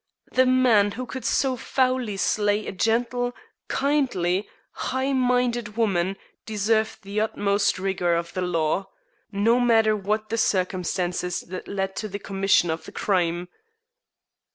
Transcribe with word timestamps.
The 0.31 0.47
man 0.47 0.93
who 0.93 1.05
could 1.05 1.23
so 1.23 1.55
foully 1.55 2.17
slay 2.17 2.65
a 2.65 2.71
gentle, 2.71 3.35
kindly, 3.67 4.49
high 4.71 5.13
minded 5.13 5.77
woman 5.77 6.17
deserved 6.43 7.03
the 7.03 7.21
utmost 7.21 7.77
rigor 7.77 8.15
of 8.15 8.33
the 8.33 8.41
law, 8.41 8.89
no 9.31 9.59
matter 9.59 9.95
what 9.95 10.29
the 10.29 10.39
circumstances 10.39 11.41
that 11.41 11.67
led 11.67 11.95
to 11.97 12.07
the 12.07 12.17
commission 12.17 12.71
of 12.71 12.85
the 12.85 12.91
crime. 12.91 13.47